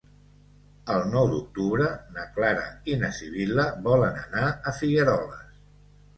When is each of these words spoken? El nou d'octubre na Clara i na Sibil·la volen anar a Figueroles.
El 0.93 1.03
nou 1.09 1.27
d'octubre 1.33 1.89
na 2.15 2.23
Clara 2.39 2.65
i 2.93 2.97
na 3.03 3.11
Sibil·la 3.19 3.67
volen 3.91 4.19
anar 4.25 4.49
a 4.51 4.75
Figueroles. 4.81 5.63